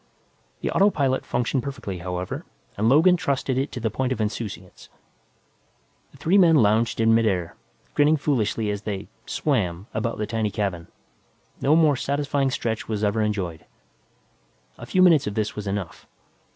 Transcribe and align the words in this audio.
The 0.61 0.71
autopilot 0.71 1.27
functioned 1.27 1.61
perfectly, 1.61 1.99
however, 1.99 2.43
and 2.75 2.89
Logan 2.89 3.17
trusted 3.17 3.55
it 3.55 3.71
to 3.73 3.79
the 3.79 3.91
point 3.91 4.11
of 4.11 4.19
insouciance. 4.19 4.89
The 6.11 6.17
three 6.17 6.39
men 6.39 6.55
lounged 6.55 6.99
in 6.99 7.13
midair, 7.13 7.55
grinning 7.93 8.17
foolishly 8.17 8.71
as 8.71 8.81
they 8.81 9.09
"swam" 9.27 9.85
about 9.93 10.17
the 10.17 10.25
tiny 10.25 10.49
cabin. 10.49 10.87
No 11.61 11.75
more 11.75 11.95
satisfying 11.95 12.49
stretch 12.49 12.87
was 12.89 13.03
ever 13.03 13.21
enjoyed. 13.21 13.63
A 14.79 14.87
few 14.87 15.03
minutes 15.03 15.27
of 15.27 15.35
this 15.35 15.55
was 15.55 15.67
enough. 15.67 16.07